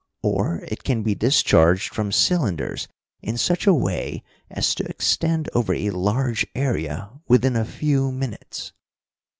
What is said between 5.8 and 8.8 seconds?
large area within a few minutes."